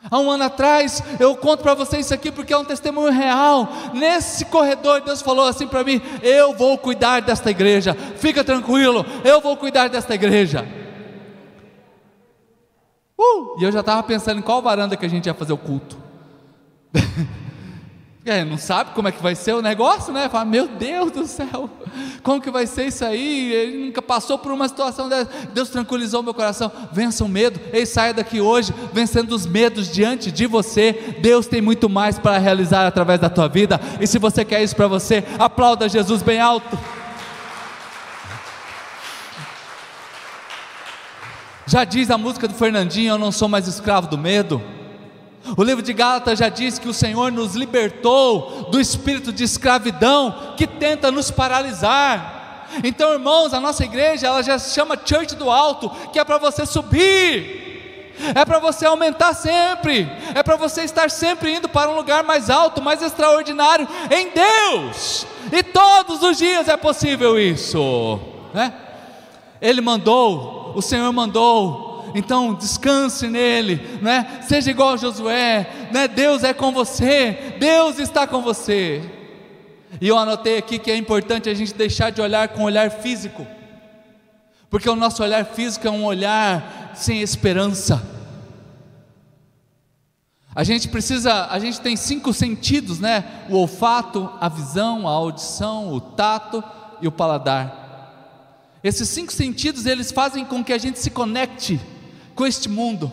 [0.10, 3.68] Há um ano atrás, eu conto para vocês isso aqui porque é um testemunho real.
[3.94, 9.41] Nesse corredor, Deus falou assim para mim: Eu vou cuidar desta igreja, fica tranquilo, eu
[9.41, 10.68] vou cuidar desta igreja.
[13.18, 15.58] Uh, e eu já estava pensando em qual varanda que a gente ia fazer o
[15.58, 15.98] culto.
[18.28, 20.28] É, não sabe como é que vai ser o negócio, né?
[20.28, 21.70] Fala, meu Deus do céu,
[22.24, 23.54] como que vai ser isso aí?
[23.54, 25.30] Ele nunca passou por uma situação dessa.
[25.54, 26.72] Deus tranquilizou meu coração.
[26.92, 27.60] Vença o medo.
[27.72, 31.18] Ei, saia daqui hoje, vencendo os medos diante de você.
[31.22, 33.80] Deus tem muito mais para realizar através da tua vida.
[34.02, 36.80] E se você quer isso para você, aplauda Jesus bem alto.
[41.68, 44.60] Já diz a música do Fernandinho: Eu não sou mais escravo do medo.
[45.58, 50.53] O livro de Gálatas já diz que o Senhor nos libertou do espírito de escravidão
[50.58, 52.67] que tenta nos paralisar.
[52.84, 56.38] Então, irmãos, a nossa igreja ela já se chama Church do Alto, que é para
[56.38, 57.63] você subir.
[58.34, 62.49] É para você aumentar sempre, é para você estar sempre indo para um lugar mais
[62.49, 68.17] alto, mais extraordinário em Deus, e todos os dias é possível isso,
[68.53, 68.73] né?
[69.62, 71.85] Ele mandou, o Senhor mandou
[72.15, 74.39] então descanse nele, né?
[74.47, 76.08] Seja igual a Josué, né?
[76.08, 79.04] Deus é com você, Deus está com você.
[79.99, 83.45] E eu anotei aqui que é importante a gente deixar de olhar com olhar físico,
[84.69, 88.01] porque o nosso olhar físico é um olhar sem esperança.
[90.56, 93.45] A gente precisa, a gente tem cinco sentidos, né?
[93.49, 96.63] O olfato, a visão, a audição, o tato
[97.01, 98.80] e o paladar.
[98.82, 101.78] Esses cinco sentidos eles fazem com que a gente se conecte
[102.36, 103.12] com este mundo.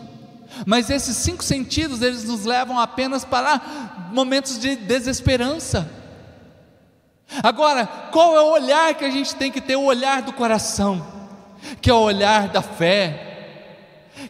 [0.65, 5.89] Mas esses cinco sentidos, eles nos levam apenas para momentos de desesperança.
[7.41, 9.75] Agora, qual é o olhar que a gente tem que ter?
[9.75, 11.05] O olhar do coração,
[11.81, 13.47] que é o olhar da fé,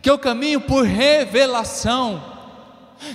[0.01, 2.32] que é o caminho por revelação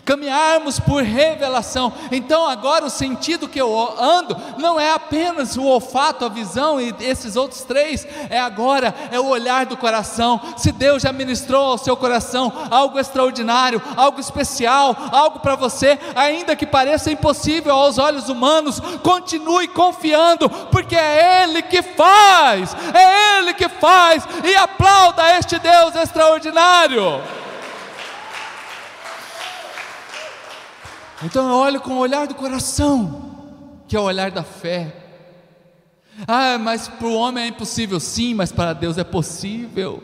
[0.04, 1.92] caminharmos por revelação.
[2.10, 6.94] Então, agora o sentido que eu ando não é apenas o olfato, a visão e
[7.00, 10.40] esses outros três, é agora, é o olhar do coração.
[10.56, 16.56] Se Deus já ministrou ao seu coração algo extraordinário, algo especial, algo para você, ainda
[16.56, 23.54] que pareça impossível aos olhos humanos, continue confiando, porque é Ele que faz, é Ele
[23.54, 27.20] que faz, e aplauda este Deus extraordinário.
[31.22, 34.94] Então eu olho com o olhar do coração, que é o olhar da fé.
[36.26, 40.02] Ah, mas para o homem é impossível, sim, mas para Deus é possível.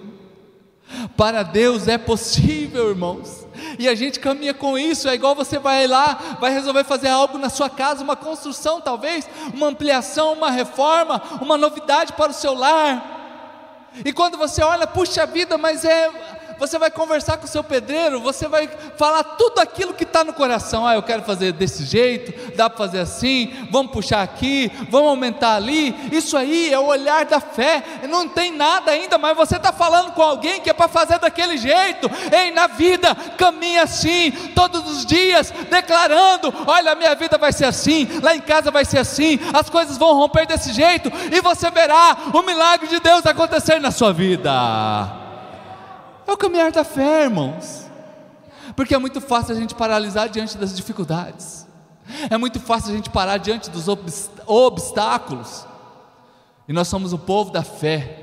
[1.16, 3.46] Para Deus é possível, irmãos.
[3.78, 5.08] E a gente caminha com isso.
[5.08, 9.28] É igual você vai lá, vai resolver fazer algo na sua casa, uma construção, talvez,
[9.52, 13.12] uma ampliação, uma reforma, uma novidade para o seu lar.
[14.04, 16.10] E quando você olha, puxa vida, mas é
[16.58, 20.32] você vai conversar com o seu pedreiro, você vai falar tudo aquilo que está no
[20.32, 20.86] coração.
[20.86, 25.56] Ah, eu quero fazer desse jeito, dá para fazer assim, vamos puxar aqui, vamos aumentar
[25.56, 25.94] ali.
[26.12, 27.82] Isso aí é o olhar da fé.
[28.08, 31.56] Não tem nada ainda, mas você está falando com alguém que é para fazer daquele
[31.56, 32.10] jeito.
[32.32, 37.66] Ei, na vida, caminha assim, todos os dias, declarando: olha, a minha vida vai ser
[37.66, 41.70] assim, lá em casa vai ser assim, as coisas vão romper desse jeito, e você
[41.70, 45.23] verá o milagre de Deus acontecer na sua vida.
[46.26, 47.84] É o caminhar da fé, irmãos.
[48.74, 51.66] Porque é muito fácil a gente paralisar diante das dificuldades.
[52.30, 53.86] É muito fácil a gente parar diante dos
[54.46, 55.66] obstáculos.
[56.66, 58.20] E nós somos o povo da fé.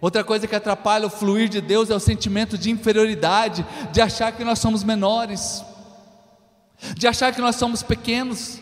[0.00, 4.32] Outra coisa que atrapalha o fluir de Deus é o sentimento de inferioridade, de achar
[4.32, 5.64] que nós somos menores,
[6.94, 8.60] de achar que nós somos pequenos.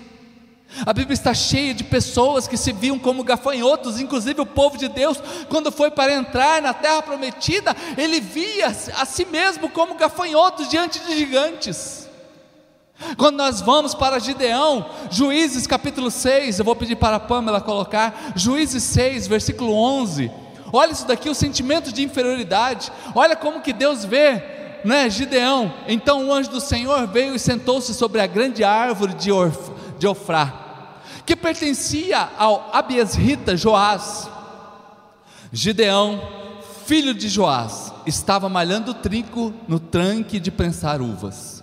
[0.85, 4.88] A Bíblia está cheia de pessoas que se viam como gafanhotos, inclusive o povo de
[4.88, 10.68] Deus, quando foi para entrar na terra prometida, ele via a si mesmo como gafanhotos
[10.68, 12.09] diante de gigantes.
[13.16, 18.33] Quando nós vamos para Gideão, Juízes capítulo 6, eu vou pedir para a Pamela colocar,
[18.35, 20.31] Juízes 6, versículo 11.
[20.72, 22.90] Olha isso daqui, o sentimento de inferioridade.
[23.14, 24.42] Olha como que Deus vê,
[24.85, 25.72] né, Gideão.
[25.87, 30.07] Então o anjo do Senhor veio e sentou-se sobre a grande árvore de, Orf, de
[30.07, 34.28] Ofrá, que pertencia ao Abiesrita Joás.
[35.52, 36.20] Gideão,
[36.85, 41.62] filho de Joás, estava malhando trigo no tranque de prensar uvas.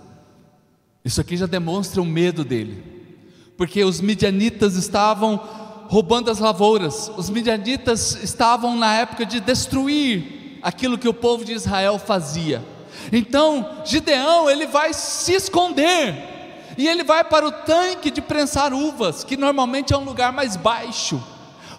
[1.04, 2.82] Isso aqui já demonstra o medo dele,
[3.56, 5.36] porque os midianitas estavam
[5.88, 11.52] roubando as lavouras, os midianitas estavam na época de destruir aquilo que o povo de
[11.52, 12.64] Israel fazia.
[13.12, 16.31] Então, Gideão, ele vai se esconder,
[16.76, 20.56] e ele vai para o tanque de prensar uvas, que normalmente é um lugar mais
[20.56, 21.22] baixo,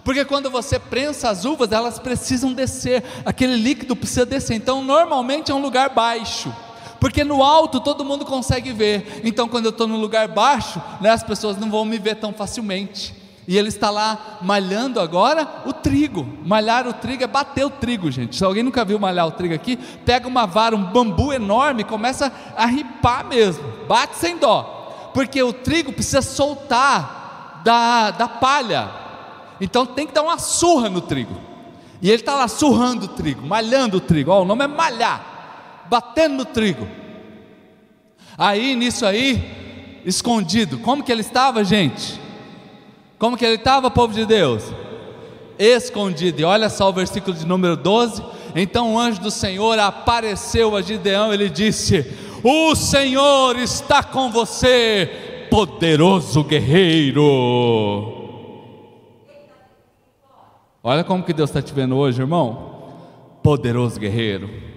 [0.03, 5.51] porque quando você prensa as uvas, elas precisam descer, aquele líquido precisa descer, então normalmente
[5.51, 6.53] é um lugar baixo
[7.03, 11.09] porque no alto todo mundo consegue ver, então quando eu estou no lugar baixo, né,
[11.09, 13.13] as pessoas não vão me ver tão facilmente.
[13.45, 16.25] E ele está lá malhando agora o trigo.
[16.45, 18.37] Malhar o trigo é bater o trigo, gente.
[18.37, 22.31] Se alguém nunca viu malhar o trigo aqui, pega uma vara, um bambu enorme, começa
[22.55, 24.82] a ripar mesmo, bate sem dó,
[25.13, 28.89] porque o trigo precisa soltar da, da palha,
[29.61, 31.35] então tem que dar uma surra no trigo.
[32.01, 34.29] E ele está lá surrando o trigo, malhando o trigo.
[34.29, 35.33] Ó, o nome é malhar
[35.93, 36.87] batendo no trigo.
[38.37, 42.19] Aí, nisso aí, escondido, como que ele estava, gente?
[43.19, 44.63] Como que ele estava, povo de Deus?
[45.59, 48.23] Escondido, e olha só o versículo de número 12.
[48.55, 52.01] Então o anjo do Senhor apareceu a Gideão, ele disse:
[52.43, 57.21] O Senhor está com você, poderoso guerreiro.
[60.83, 62.73] Olha como que Deus está te vendo hoje, irmão.
[63.41, 64.73] Poderoso guerreiro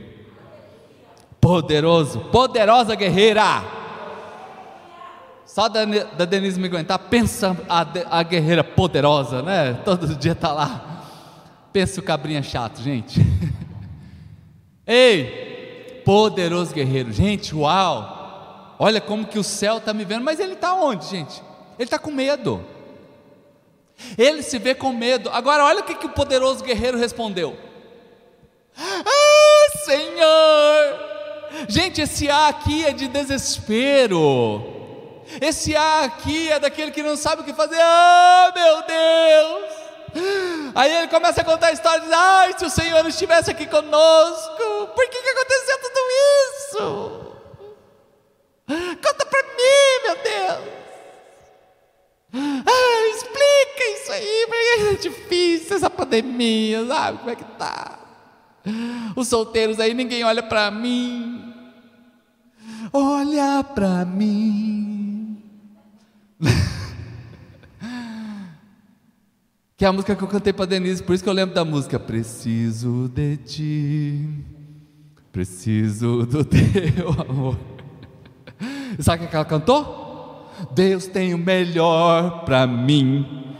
[1.47, 3.63] poderoso, poderosa guerreira.
[5.45, 5.85] Só da,
[6.25, 7.87] Denise me aguentar, pensa a,
[8.19, 9.75] a guerreira poderosa, né?
[9.85, 11.05] Todo dia está lá.
[11.73, 13.21] Pensa o cabrinha chato, gente.
[14.85, 15.46] Ei,
[16.07, 18.77] poderoso guerreiro, gente, uau!
[18.79, 21.43] Olha como que o céu está me vendo, mas ele está onde, gente?
[21.79, 22.65] Ele está com medo.
[24.17, 25.29] Ele se vê com medo.
[25.31, 27.57] Agora, olha o que, que o poderoso guerreiro respondeu:
[28.79, 31.07] Ah, Senhor,
[31.69, 34.75] Gente, esse A aqui é de desespero.
[35.41, 37.79] Esse A aqui é daquele que não sabe o que fazer.
[37.81, 39.87] Ah, meu Deus!
[40.75, 44.87] Aí ele começa a contar a história, diz, ai, se o Senhor estivesse aqui conosco,
[44.95, 45.79] por que, que aconteceu
[46.47, 47.33] isso?
[48.67, 50.77] Conta para mim, meu Deus.
[52.35, 57.99] Ah, explica isso aí, porque é difícil essa pandemia, sabe como é que tá?
[59.15, 61.55] Os solteiros aí, ninguém olha para mim.
[62.93, 65.41] Olha para mim.
[69.77, 71.65] que é a música que eu cantei para Denise, por isso que eu lembro da
[71.65, 71.99] música.
[71.99, 74.29] Preciso de ti,
[75.37, 77.59] preciso do teu amor.
[78.99, 80.51] Sabe o que ela cantou?
[80.73, 83.55] Deus tem o melhor para mim.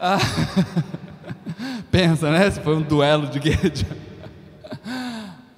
[0.00, 0.18] ah.
[1.88, 2.50] Pensa, né?
[2.50, 3.70] Se foi um duelo de guerra.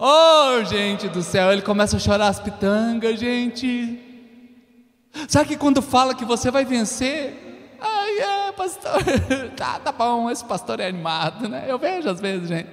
[0.02, 3.98] Oh, gente do céu, ele começa a chorar as pitangas, gente.
[5.28, 7.49] Sabe que quando fala que você vai vencer?
[8.60, 9.00] Pastor.
[9.56, 11.64] Tá, tá bom, esse pastor é animado, né?
[11.66, 12.68] Eu vejo às vezes, gente.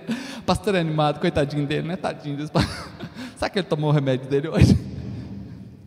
[0.45, 1.95] Pastor é animado, coitadinho dele, né?
[1.95, 2.91] Tadinho desse pastor.
[3.37, 4.77] Sabe que ele tomou o remédio dele hoje?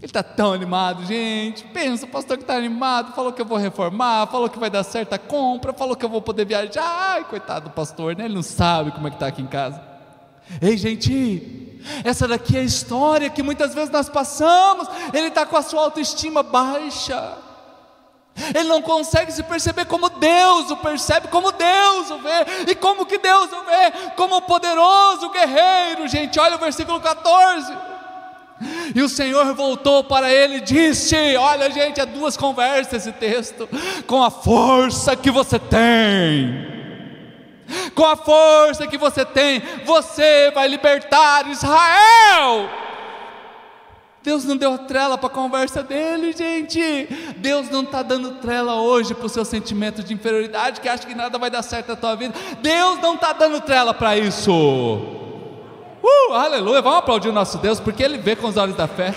[0.01, 1.63] Ele está tão animado, gente.
[1.65, 4.83] Pensa, o pastor que está animado, falou que eu vou reformar, falou que vai dar
[4.83, 6.83] certa compra, falou que eu vou poder viajar.
[6.83, 8.25] Ai, coitado do pastor, né?
[8.25, 9.79] Ele não sabe como é que está aqui em casa.
[10.63, 14.89] Ei, gente, essa daqui é a história que muitas vezes nós passamos.
[15.13, 17.50] Ele está com a sua autoestima baixa.
[18.55, 23.07] Ele não consegue se perceber como Deus o percebe, como Deus o vê, e como
[23.07, 26.39] que Deus o vê, como o poderoso guerreiro, gente.
[26.39, 27.91] Olha o versículo 14.
[28.95, 33.69] E o Senhor voltou para ele e disse: Olha, gente, é duas conversas esse texto.
[34.07, 36.71] Com a força que você tem,
[37.95, 42.69] com a força que você tem, você vai libertar Israel.
[44.23, 46.81] Deus não deu trela para a conversa dele, gente.
[47.39, 51.15] Deus não está dando trela hoje para o seu sentimento de inferioridade, que acha que
[51.15, 52.35] nada vai dar certo na tua vida.
[52.61, 54.53] Deus não está dando trela para isso.
[54.53, 56.83] Uh, aleluia.
[56.83, 59.15] Vamos aplaudir o nosso Deus, porque Ele vê com os olhos da fé.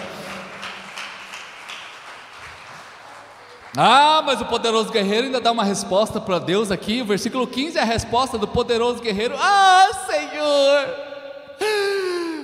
[3.75, 7.01] Ah, mas o poderoso guerreiro ainda dá uma resposta para Deus aqui.
[7.01, 9.35] O versículo 15 é a resposta do poderoso guerreiro.
[9.37, 10.87] Ah, Senhor,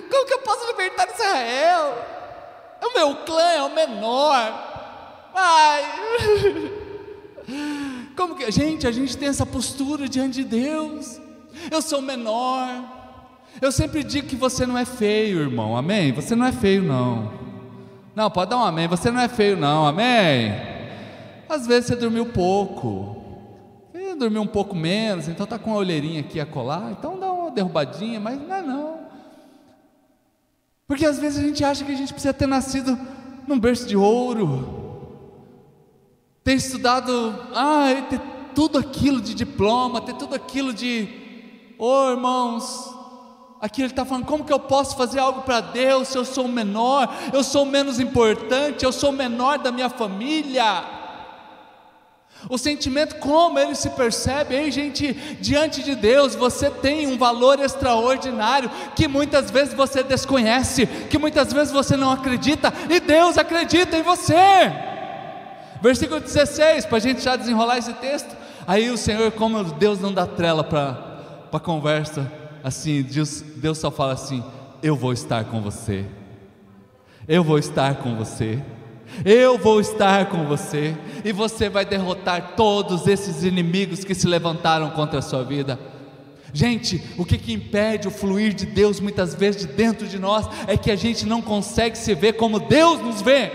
[0.09, 2.18] como que eu posso libertar Israel.
[2.81, 5.31] O meu clã é o menor.
[5.35, 5.83] Ai.
[8.15, 8.51] Como que.
[8.51, 11.19] Gente, a gente tem essa postura diante de Deus.
[11.71, 12.67] Eu sou menor.
[13.61, 15.75] Eu sempre digo que você não é feio, irmão.
[15.75, 16.11] Amém?
[16.13, 17.31] Você não é feio, não.
[18.15, 18.87] Não, pode dar um amém.
[18.87, 19.85] Você não é feio, não.
[19.85, 20.53] Amém?
[21.47, 23.17] Às vezes você dormiu pouco.
[24.17, 26.91] Dormiu um pouco menos, então tá com a olheirinha aqui a colar.
[26.91, 28.78] Então dá uma derrubadinha, mas não é não.
[30.89, 32.97] Porque às vezes a gente acha que a gente precisa ter nascido
[33.47, 35.07] num berço de ouro,
[36.43, 37.11] ter estudado,
[37.53, 38.19] ah, ter
[38.55, 41.07] tudo aquilo de diploma, ter tudo aquilo de,
[41.77, 42.91] oh irmãos,
[43.61, 46.47] aqui ele está falando, como que eu posso fazer algo para Deus se eu sou
[46.47, 50.98] menor, eu sou menos importante, eu sou menor da minha família?
[52.47, 57.59] O sentimento, como ele se percebe, ei gente, diante de Deus, você tem um valor
[57.59, 63.97] extraordinário que muitas vezes você desconhece, que muitas vezes você não acredita, e Deus acredita
[63.97, 64.71] em você.
[65.81, 68.35] Versículo 16, para a gente já desenrolar esse texto.
[68.65, 72.31] Aí o Senhor, como Deus não dá trela para conversa,
[72.63, 74.43] assim, Deus, Deus só fala assim:
[74.81, 76.05] Eu vou estar com você,
[77.27, 78.61] eu vou estar com você.
[79.25, 84.89] Eu vou estar com você e você vai derrotar todos esses inimigos que se levantaram
[84.91, 85.79] contra a sua vida.
[86.53, 90.47] Gente, o que, que impede o fluir de Deus muitas vezes de dentro de nós
[90.67, 93.51] é que a gente não consegue se ver como Deus nos vê.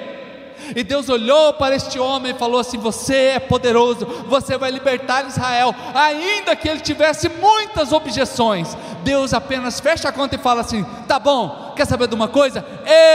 [0.76, 5.26] E Deus olhou para este homem e falou assim: Você é poderoso, você vai libertar
[5.26, 8.76] Israel, ainda que ele tivesse muitas objeções.
[9.02, 12.64] Deus apenas fecha a conta e fala assim: Tá bom, quer saber de uma coisa?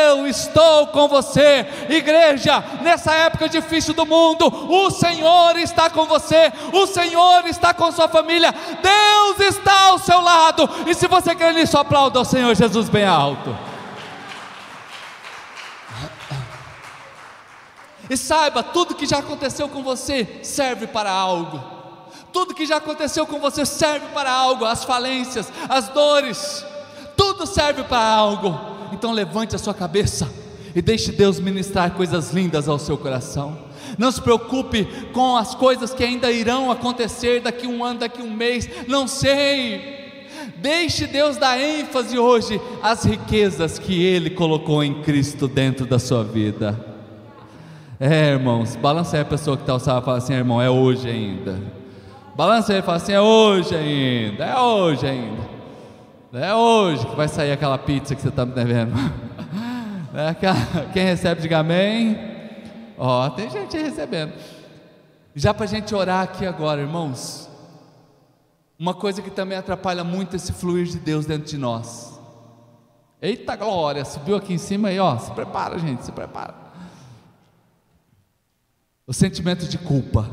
[0.05, 6.51] Eu estou com você, igreja, nessa época difícil do mundo, o Senhor está com você,
[6.73, 11.53] o Senhor está com sua família, Deus está ao seu lado, e se você quer
[11.53, 13.55] nisso, aplauda ao Senhor Jesus bem alto.
[18.09, 21.61] E saiba, tudo que já aconteceu com você serve para algo.
[22.33, 26.65] Tudo que já aconteceu com você serve para algo, as falências, as dores,
[27.19, 28.57] tudo serve para algo.
[28.93, 30.31] Então levante a sua cabeça
[30.73, 33.57] e deixe Deus ministrar coisas lindas ao seu coração.
[33.97, 38.31] Não se preocupe com as coisas que ainda irão acontecer daqui um ano, daqui um
[38.31, 39.99] mês, não sei.
[40.57, 46.23] Deixe Deus dar ênfase hoje às riquezas que Ele colocou em Cristo dentro da sua
[46.23, 46.79] vida.
[47.99, 51.09] É, irmãos, balança aí a pessoa que está ao e fala assim, irmão, é hoje
[51.09, 51.59] ainda.
[52.33, 55.58] Balança aí e fala assim, é hoje ainda, é hoje ainda.
[56.31, 58.93] É hoje que vai sair aquela pizza que você está me devendo.
[60.11, 60.35] É,
[60.91, 62.17] quem recebe, diga amém.
[62.97, 64.33] Ó, oh, tem gente recebendo.
[65.35, 67.47] Já para a gente orar aqui agora, irmãos.
[68.77, 72.19] Uma coisa que também atrapalha muito esse fluir de Deus dentro de nós.
[73.21, 75.15] Eita glória, subiu aqui em cima aí, ó.
[75.19, 76.55] Se prepara, gente, se prepara
[79.09, 80.29] o sentimento de culpa.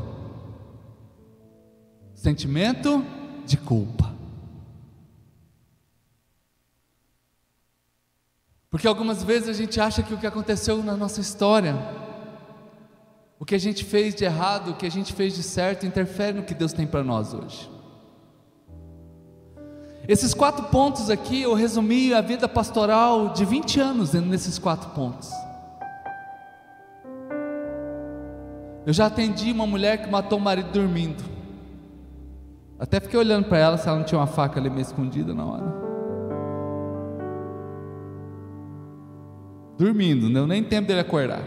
[2.13, 3.03] Sentimento
[3.43, 4.13] de culpa.
[8.77, 11.75] Porque algumas vezes a gente acha que o que aconteceu na nossa história,
[13.39, 16.37] o que a gente fez de errado, o que a gente fez de certo, interfere
[16.37, 17.67] no que Deus tem para nós hoje.
[20.07, 25.31] Esses quatro pontos aqui, eu resumi a vida pastoral de 20 anos nesses quatro pontos.
[28.85, 31.23] Eu já atendi uma mulher que matou o marido dormindo.
[32.77, 35.45] Até fiquei olhando para ela se ela não tinha uma faca ali meio escondida na
[35.45, 35.86] hora.
[39.77, 41.41] Dormindo, não deu nem tempo dele acordar.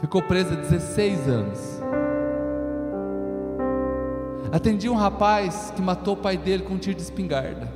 [0.00, 1.82] Ficou presa 16 anos.
[4.52, 7.68] Atendi um rapaz que matou o pai dele com um tiro de espingarda.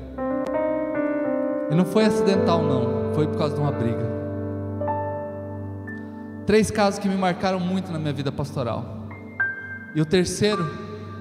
[1.71, 4.11] E não foi acidental, não, foi por causa de uma briga.
[6.47, 9.09] Três casos que me marcaram muito na minha vida pastoral.
[9.95, 10.65] E o terceiro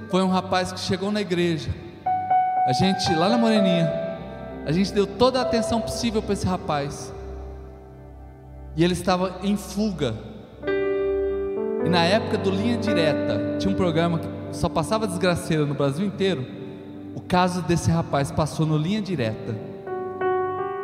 [0.10, 1.70] foi um rapaz que chegou na igreja.
[2.68, 4.01] A gente, lá na Moreninha,
[4.66, 7.14] a gente deu toda a atenção possível para esse rapaz.
[8.76, 10.14] E ele estava em fuga.
[11.86, 16.06] E na época do Linha Direta, tinha um programa que só passava desgraceira no Brasil
[16.06, 16.46] inteiro.
[17.16, 19.56] O caso desse rapaz passou no Linha Direta.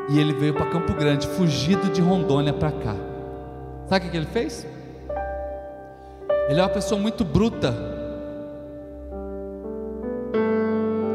[0.09, 2.95] E ele veio para Campo Grande, fugido de Rondônia para cá.
[3.87, 4.65] Sabe o que ele fez?
[6.49, 7.75] Ele é uma pessoa muito bruta.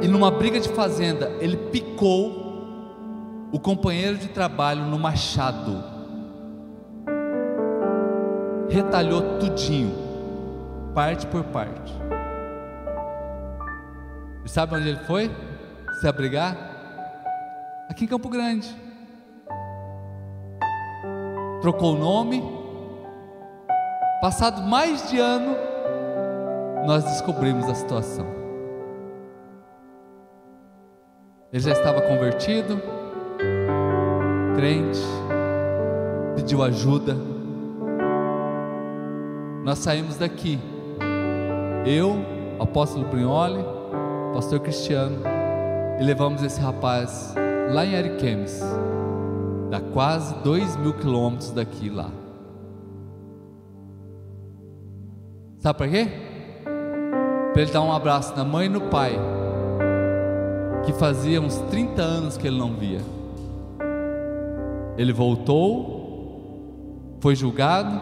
[0.01, 2.42] E numa briga de fazenda, ele picou
[3.53, 5.85] o companheiro de trabalho no machado.
[8.69, 9.95] Retalhou tudinho,
[10.95, 11.93] parte por parte.
[14.45, 15.31] E sabe onde ele foi?
[16.01, 16.57] Se abrigar?
[17.89, 18.75] Aqui em Campo Grande.
[21.63, 22.43] trocou o nome.
[24.21, 25.57] Passado mais de ano,
[26.87, 28.27] nós descobrimos a situação.
[31.53, 32.81] Ele já estava convertido,
[34.55, 35.01] crente,
[36.37, 37.17] pediu ajuda.
[39.65, 40.59] Nós saímos daqui,
[41.87, 42.17] eu,
[42.59, 43.65] apóstolo Brignoli,
[44.35, 45.19] pastor Cristiano,
[46.01, 47.35] e levamos esse rapaz
[47.73, 48.61] lá em Ariquemes,
[49.71, 52.11] dá quase dois mil quilômetros daqui lá.
[55.59, 56.09] Sabe para quê?
[57.53, 59.13] Para ele dar um abraço na mãe e no pai,
[60.85, 63.01] que fazia uns 30 anos que ele não via.
[64.97, 67.99] Ele voltou, foi julgado,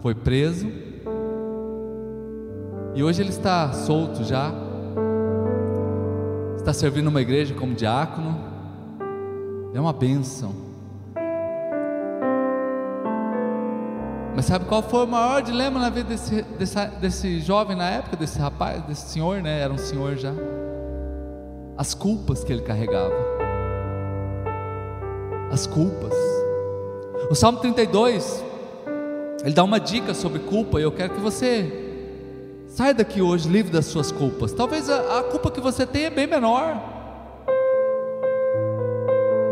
[0.00, 0.68] foi preso,
[2.94, 4.52] e hoje ele está solto já,
[6.56, 8.36] está servindo uma igreja como diácono,
[9.72, 10.68] é uma bênção.
[14.34, 18.16] Mas sabe qual foi o maior dilema na vida desse, desse, desse jovem na época,
[18.16, 19.60] desse rapaz, desse senhor, né?
[19.60, 20.32] Era um senhor já.
[21.76, 23.27] As culpas que ele carregava.
[25.50, 26.12] As culpas.
[27.30, 28.44] O Salmo 32,
[29.44, 31.86] ele dá uma dica sobre culpa, e eu quero que você
[32.66, 34.52] saia daqui hoje livre das suas culpas.
[34.52, 36.76] Talvez a, a culpa que você tem é bem menor.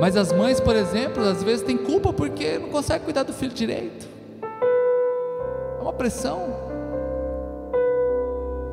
[0.00, 3.52] Mas as mães, por exemplo, às vezes têm culpa porque não conseguem cuidar do filho
[3.52, 4.06] direito.
[5.78, 6.66] É uma pressão.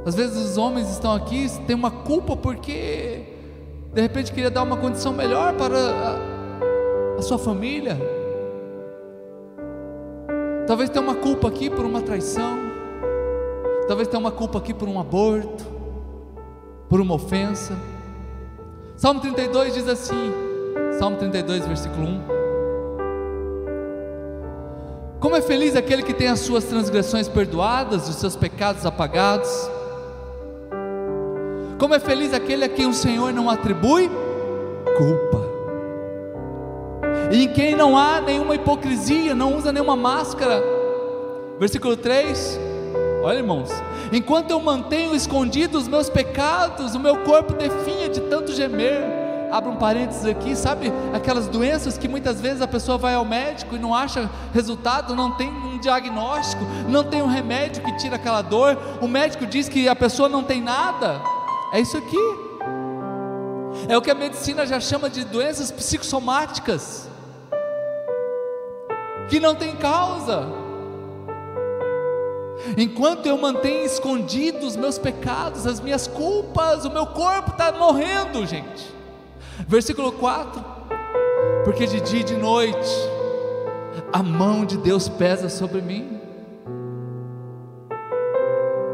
[0.06, 3.24] Às vezes os homens estão aqui, têm uma culpa porque
[3.94, 6.33] de repente queria dar uma condição melhor para
[7.24, 7.98] sua família.
[10.68, 12.58] Talvez tenha uma culpa aqui por uma traição.
[13.88, 15.66] Talvez tenha uma culpa aqui por um aborto,
[16.90, 17.74] por uma ofensa.
[18.96, 20.32] Salmo 32 diz assim:
[21.00, 22.22] Salmo 32, versículo 1.
[25.20, 29.50] Como é feliz aquele que tem as suas transgressões perdoadas, os seus pecados apagados.
[31.80, 34.10] Como é feliz aquele a quem o Senhor não atribui
[34.98, 35.43] culpa.
[37.34, 40.64] Em quem não há nenhuma hipocrisia, não usa nenhuma máscara.
[41.60, 42.60] Versículo 3.
[43.24, 43.72] Olha, irmãos,
[44.12, 49.02] enquanto eu mantenho escondidos os meus pecados, o meu corpo definha de tanto gemer.
[49.52, 50.94] Abra um parênteses aqui, sabe?
[51.12, 55.32] Aquelas doenças que muitas vezes a pessoa vai ao médico e não acha resultado, não
[55.32, 59.90] tem um diagnóstico, não tem um remédio que tira aquela dor, o médico diz que
[59.90, 61.20] a pessoa não tem nada,
[61.72, 62.18] é isso aqui,
[63.88, 67.13] é o que a medicina já chama de doenças psicossomáticas,
[69.30, 70.48] que não tem causa,
[72.78, 78.46] enquanto eu mantenho escondidos os meus pecados, as minhas culpas, o meu corpo está morrendo,
[78.46, 78.94] gente.
[79.68, 80.64] Versículo 4:
[81.64, 82.90] Porque de dia e de noite
[84.12, 86.20] a mão de Deus pesa sobre mim.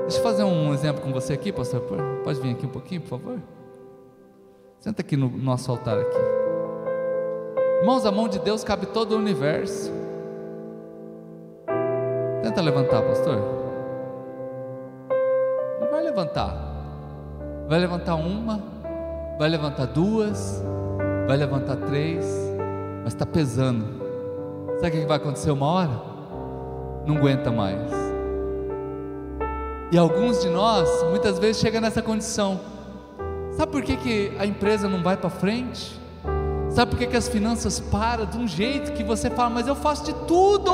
[0.01, 1.81] Deixa eu fazer um exemplo com você aqui, pastor.
[2.23, 3.39] Pode vir aqui um pouquinho, por favor?
[4.79, 6.17] Senta aqui no nosso altar aqui.
[7.81, 9.98] Irmãos, a mão de Deus cabe todo o universo.
[12.49, 13.37] Tenta levantar, pastor.
[15.79, 16.57] Não vai levantar.
[17.67, 18.59] Vai levantar uma,
[19.37, 20.59] vai levantar duas,
[21.27, 22.25] vai levantar três,
[23.03, 23.85] mas está pesando.
[24.81, 25.91] Sabe o que vai acontecer uma hora?
[27.05, 27.91] Não aguenta mais.
[29.91, 32.59] E alguns de nós, muitas vezes, chega nessa condição.
[33.51, 36.01] Sabe por que, que a empresa não vai para frente?
[36.71, 39.75] Sabe por que, que as finanças param de um jeito que você fala, mas eu
[39.75, 40.71] faço de tudo?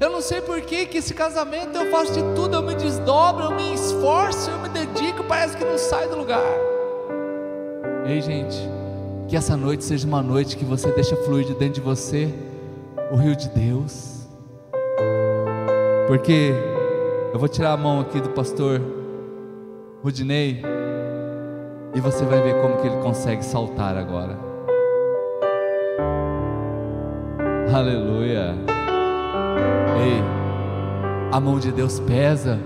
[0.00, 3.46] Eu não sei por que, que esse casamento eu faço de tudo, eu me desdobro,
[3.46, 6.40] eu me esforço, eu me dedico, parece que não sai do lugar.
[8.06, 8.56] Ei, gente,
[9.26, 12.32] que essa noite seja uma noite que você deixa fluir de dentro de você
[13.10, 14.28] o rio de Deus.
[16.06, 16.52] Porque
[17.32, 18.80] eu vou tirar a mão aqui do pastor
[20.02, 20.62] Rudinei
[21.92, 24.38] e você vai ver como que ele consegue saltar agora.
[27.74, 28.77] Aleluia.
[30.00, 30.22] Ei,
[31.32, 32.58] a mão de Deus pesa.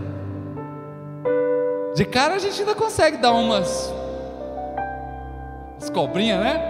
[1.94, 3.92] De cara a gente ainda consegue dar umas,
[5.76, 6.60] umas cobrinhas, né?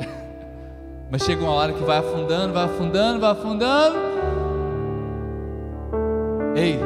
[1.10, 3.96] Mas chega uma hora que vai afundando, vai afundando, vai afundando.
[6.54, 6.78] Ei,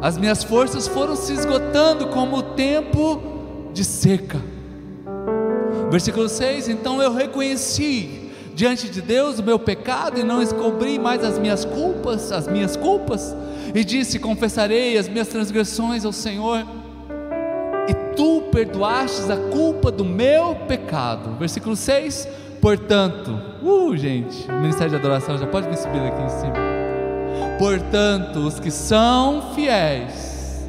[0.00, 3.20] as minhas forças foram se esgotando como o tempo
[3.72, 4.40] de seca.
[5.90, 8.17] Versículo 6: Então eu reconheci
[8.58, 12.76] diante de Deus o meu pecado e não descobri mais as minhas culpas, as minhas
[12.76, 13.34] culpas,
[13.72, 16.66] e disse: Confessarei as minhas transgressões ao Senhor,
[17.88, 21.36] e tu perdoastes a culpa do meu pecado.
[21.38, 22.26] Versículo 6:
[22.60, 26.54] Portanto, uh, gente, o Ministério de Adoração já pode me subir aqui em cima.
[27.60, 30.68] Portanto, os que são fiéis,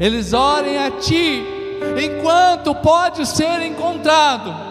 [0.00, 1.44] eles orem a ti,
[1.96, 4.69] enquanto pode ser encontrado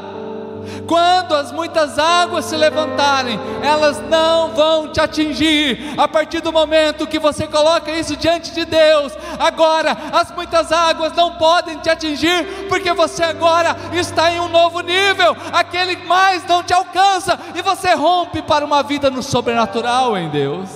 [0.90, 5.94] quando as muitas águas se levantarem, elas não vão te atingir.
[5.96, 11.14] A partir do momento que você coloca isso diante de Deus, agora as muitas águas
[11.14, 15.38] não podem te atingir, porque você agora está em um novo nível.
[15.54, 20.70] Aquele mais não te alcança e você rompe para uma vida no sobrenatural em Deus.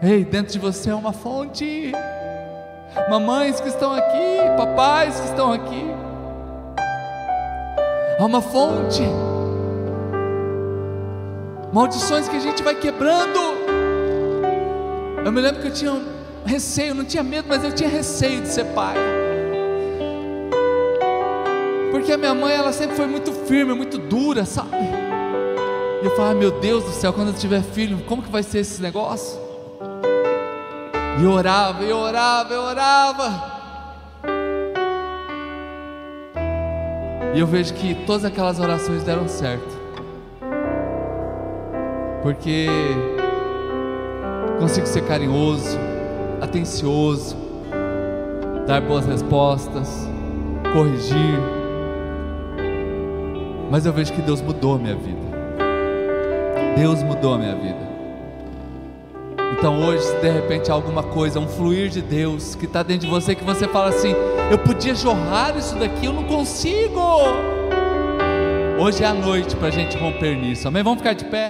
[0.00, 1.92] Ei, dentro de você é uma fonte.
[3.10, 6.07] Mamães que estão aqui, papais que estão aqui
[8.18, 9.02] há uma fonte.
[11.72, 13.38] Maldições que a gente vai quebrando.
[15.24, 16.04] Eu me lembro que eu tinha um
[16.44, 18.96] receio, não tinha medo, mas eu tinha receio de ser pai.
[21.92, 24.76] Porque a minha mãe, ela sempre foi muito firme, muito dura, sabe?
[26.02, 28.60] E eu falava, meu Deus do céu, quando eu tiver filho, como que vai ser
[28.60, 29.38] esse negócio?
[31.20, 33.57] E eu orava, eu orava, eu orava.
[37.34, 39.78] E eu vejo que todas aquelas orações deram certo.
[42.22, 42.66] Porque
[44.58, 45.78] consigo ser carinhoso,
[46.40, 47.36] atencioso,
[48.66, 50.08] dar boas respostas,
[50.72, 51.38] corrigir.
[53.70, 55.28] Mas eu vejo que Deus mudou a minha vida.
[56.76, 57.87] Deus mudou a minha vida.
[59.52, 63.06] Então hoje, se de repente há alguma coisa, um fluir de Deus que está dentro
[63.06, 64.14] de você, que você fala assim:
[64.50, 67.00] eu podia jorrar isso daqui, eu não consigo.
[68.78, 70.82] Hoje é a noite para a gente romper nisso, amém?
[70.82, 71.46] Vamos ficar de pé.